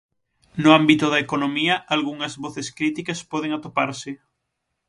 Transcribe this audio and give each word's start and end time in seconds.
No 0.63 0.69
ámbito 0.79 1.05
da 1.09 1.21
economía 1.25 1.75
algunhas 1.95 2.33
voces 2.43 2.67
críticas 2.77 3.19
poden 3.31 3.51
atoparse. 3.53 4.11